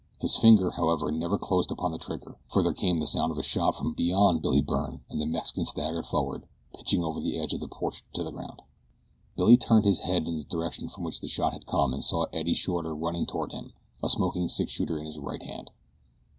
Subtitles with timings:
[0.19, 3.43] His finger, however, never closed upon the trigger, for there came the sound of a
[3.43, 7.59] shot from beyond Billy Byrne and the Mexican staggered forward, pitching over the edge of
[7.59, 8.63] the porch to the ground.
[9.37, 12.25] Billy turned his head in the direction from which the shot had come and saw
[12.33, 15.69] Eddie Shorter running toward him, a smoking six shooter in his right hand.